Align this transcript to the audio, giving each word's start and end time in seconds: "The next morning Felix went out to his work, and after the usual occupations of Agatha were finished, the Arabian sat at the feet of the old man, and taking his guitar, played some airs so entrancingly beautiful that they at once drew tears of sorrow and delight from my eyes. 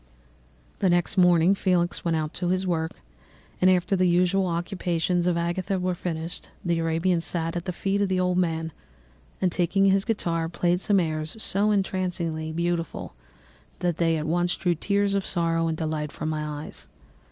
"The 0.79 0.89
next 0.89 1.15
morning 1.15 1.53
Felix 1.53 2.03
went 2.03 2.17
out 2.17 2.33
to 2.33 2.47
his 2.47 2.65
work, 2.65 2.93
and 3.61 3.69
after 3.69 3.95
the 3.95 4.09
usual 4.11 4.47
occupations 4.47 5.27
of 5.27 5.37
Agatha 5.37 5.77
were 5.77 5.93
finished, 5.93 6.49
the 6.65 6.79
Arabian 6.79 7.21
sat 7.21 7.55
at 7.55 7.65
the 7.65 7.71
feet 7.71 8.01
of 8.01 8.09
the 8.09 8.19
old 8.19 8.39
man, 8.39 8.71
and 9.41 9.51
taking 9.51 9.91
his 9.91 10.03
guitar, 10.03 10.49
played 10.49 10.79
some 10.79 10.99
airs 10.99 11.35
so 11.39 11.69
entrancingly 11.69 12.51
beautiful 12.51 13.13
that 13.77 13.97
they 13.97 14.17
at 14.17 14.25
once 14.25 14.55
drew 14.57 14.73
tears 14.73 15.13
of 15.13 15.23
sorrow 15.23 15.67
and 15.67 15.77
delight 15.77 16.11
from 16.11 16.29
my 16.29 16.63
eyes. 16.63 16.87